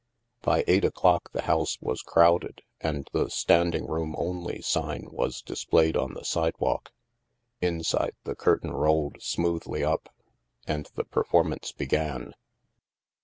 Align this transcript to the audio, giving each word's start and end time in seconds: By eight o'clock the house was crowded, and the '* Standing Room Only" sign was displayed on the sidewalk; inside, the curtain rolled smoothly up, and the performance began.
By 0.41 0.63
eight 0.67 0.83
o'clock 0.83 1.31
the 1.31 1.43
house 1.43 1.79
was 1.79 2.01
crowded, 2.01 2.63
and 2.79 3.07
the 3.13 3.29
'* 3.29 3.29
Standing 3.29 3.85
Room 3.85 4.15
Only" 4.17 4.59
sign 4.63 5.05
was 5.11 5.43
displayed 5.43 5.95
on 5.95 6.15
the 6.15 6.23
sidewalk; 6.25 6.91
inside, 7.61 8.15
the 8.23 8.33
curtain 8.35 8.71
rolled 8.71 9.21
smoothly 9.21 9.83
up, 9.83 10.09
and 10.65 10.87
the 10.95 11.03
performance 11.03 11.71
began. 11.71 12.33